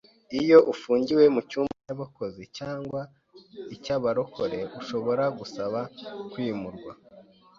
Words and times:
iyo 0.41 0.57
ufungiwe 0.73 1.23
mu 1.35 1.41
cyummba 1.49 1.75
cy’abakozi 1.85 2.43
cyangwa 2.57 3.01
icy’abarokore 3.75 4.59
ushobora 4.79 5.23
gusaba 5.39 5.79
kwimurwa. 6.31 6.91